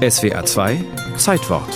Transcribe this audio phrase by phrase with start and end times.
[0.00, 0.82] SWR 2
[1.18, 1.68] Zeitwort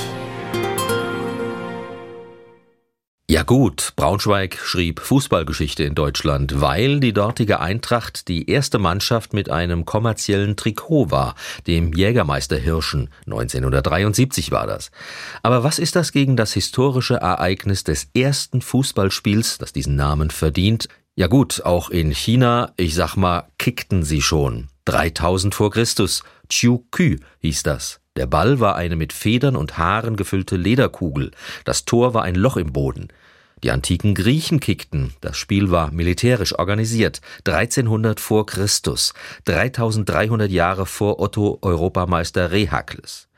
[3.31, 9.51] Ja gut, Braunschweig schrieb Fußballgeschichte in Deutschland, weil die dortige Eintracht die erste Mannschaft mit
[9.51, 11.35] einem kommerziellen Trikot war,
[11.67, 13.11] dem Jägermeister Hirschen.
[13.27, 14.91] 1973 war das.
[15.43, 20.89] Aber was ist das gegen das historische Ereignis des ersten Fußballspiels, das diesen Namen verdient?
[21.15, 24.69] Ja gut, auch in China, ich sag mal, kickten sie schon.
[24.87, 26.23] 3000 vor Christus.
[26.49, 28.01] Chiu Kü hieß das.
[28.17, 31.33] Der Ball war eine mit Federn und Haaren gefüllte Lederkugel.
[31.65, 33.09] Das Tor war ein Loch im Boden.
[33.65, 35.15] Die antiken Griechen kickten.
[35.21, 37.21] Das Spiel war militärisch organisiert.
[37.47, 39.15] 1300 vor Christus.
[39.47, 43.29] 3300 Jahre vor Otto Europameister Rehakles.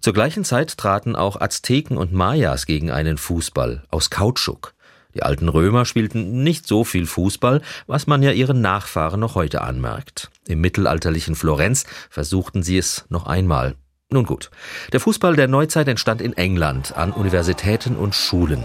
[0.00, 4.72] Zur gleichen Zeit traten auch Azteken und Mayas gegen einen Fußball aus Kautschuk.
[5.14, 9.60] Die alten Römer spielten nicht so viel Fußball, was man ja ihren Nachfahren noch heute
[9.60, 10.30] anmerkt.
[10.48, 13.74] Im mittelalterlichen Florenz versuchten sie es noch einmal.
[14.12, 14.50] Nun gut,
[14.92, 18.62] der Fußball der Neuzeit entstand in England an Universitäten und Schulen.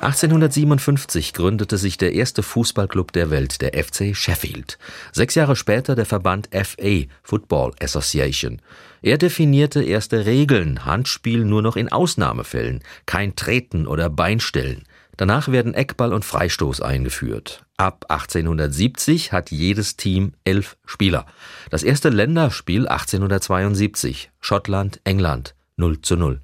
[0.00, 4.78] 1857 gründete sich der erste Fußballclub der Welt, der FC Sheffield.
[5.12, 8.62] Sechs Jahre später der Verband FA, Football Association.
[9.02, 14.84] Er definierte erste Regeln, Handspiel nur noch in Ausnahmefällen, kein Treten oder Beinstellen.
[15.18, 17.66] Danach werden Eckball und Freistoß eingeführt.
[17.80, 21.26] Ab 1870 hat jedes Team elf Spieler.
[21.70, 24.32] Das erste Länderspiel 1872.
[24.40, 26.40] Schottland, England 0 zu 0.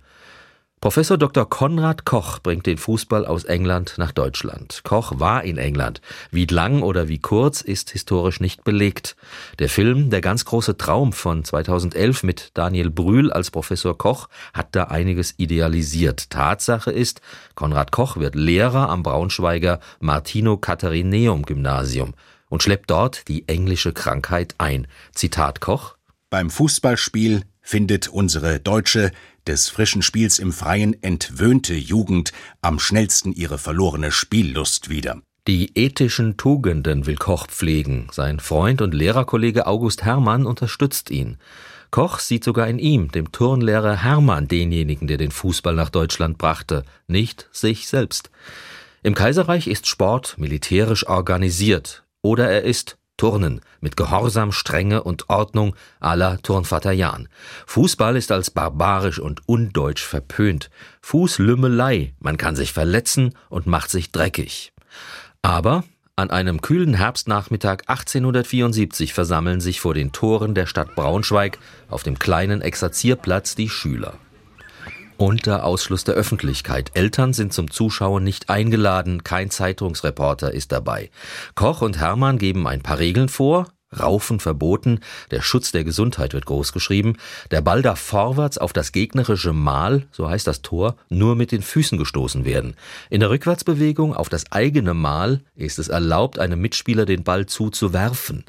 [0.84, 1.48] Professor Dr.
[1.48, 4.82] Konrad Koch bringt den Fußball aus England nach Deutschland.
[4.84, 6.02] Koch war in England.
[6.30, 9.16] Wie lang oder wie kurz ist historisch nicht belegt.
[9.60, 14.76] Der Film Der ganz große Traum von 2011 mit Daniel Brühl als Professor Koch hat
[14.76, 16.28] da einiges idealisiert.
[16.28, 17.22] Tatsache ist,
[17.54, 22.12] Konrad Koch wird Lehrer am Braunschweiger Martino Katharineum Gymnasium
[22.50, 24.86] und schleppt dort die englische Krankheit ein.
[25.14, 25.96] Zitat Koch
[26.28, 29.10] Beim Fußballspiel findet unsere deutsche,
[29.46, 35.20] des frischen Spiels im Freien entwöhnte Jugend am schnellsten ihre verlorene Spiellust wieder.
[35.46, 38.08] Die ethischen Tugenden will Koch pflegen.
[38.10, 41.36] Sein Freund und Lehrerkollege August Hermann unterstützt ihn.
[41.90, 46.82] Koch sieht sogar in ihm, dem Turnlehrer Hermann, denjenigen, der den Fußball nach Deutschland brachte,
[47.06, 48.30] nicht sich selbst.
[49.02, 55.74] Im Kaiserreich ist Sport militärisch organisiert oder er ist Turnen mit Gehorsam, Strenge und Ordnung
[56.00, 57.28] à la Turnvater Jan.
[57.66, 60.70] Fußball ist als barbarisch und undeutsch verpönt.
[61.00, 64.72] Fußlümmelei, man kann sich verletzen und macht sich dreckig.
[65.42, 65.84] Aber
[66.16, 71.58] an einem kühlen Herbstnachmittag 1874 versammeln sich vor den Toren der Stadt Braunschweig
[71.88, 74.14] auf dem kleinen Exerzierplatz die Schüler
[75.16, 76.90] unter Ausschluss der Öffentlichkeit.
[76.94, 81.10] Eltern sind zum Zuschauen nicht eingeladen, kein Zeitungsreporter ist dabei.
[81.54, 83.66] Koch und Hermann geben ein paar Regeln vor,
[83.98, 87.18] Raufen verboten, der Schutz der Gesundheit wird großgeschrieben,
[87.50, 91.62] der Ball darf vorwärts auf das gegnerische Mal, so heißt das Tor, nur mit den
[91.62, 92.74] Füßen gestoßen werden.
[93.10, 98.44] In der Rückwärtsbewegung auf das eigene Mal ist es erlaubt, einem Mitspieler den Ball zuzuwerfen.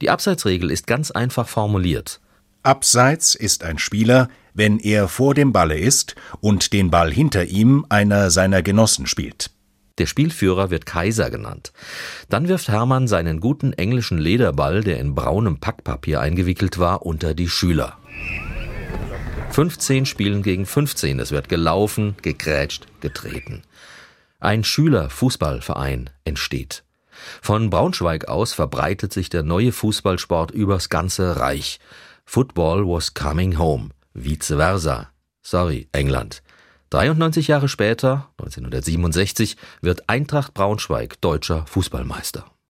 [0.00, 2.20] Die Abseitsregel ist ganz einfach formuliert.
[2.62, 7.86] Abseits ist ein Spieler, wenn er vor dem Balle ist und den Ball hinter ihm
[7.88, 9.50] einer seiner Genossen spielt.
[9.96, 11.72] Der Spielführer wird Kaiser genannt.
[12.28, 17.48] Dann wirft Hermann seinen guten englischen Lederball, der in braunem Packpapier eingewickelt war, unter die
[17.48, 17.98] Schüler.
[19.50, 21.18] 15 spielen gegen 15.
[21.18, 23.62] Es wird gelaufen, gegrätscht, getreten.
[24.38, 26.84] Ein Schülerfußballverein entsteht.
[27.42, 31.78] Von Braunschweig aus verbreitet sich der neue Fußballsport übers ganze Reich.
[32.32, 33.90] Football was coming home.
[34.14, 35.10] Vice versa.
[35.42, 36.42] Sorry, England.
[36.90, 42.48] 93 Jahre später, 1967, wird Eintracht Braunschweig deutscher Fußballmeister.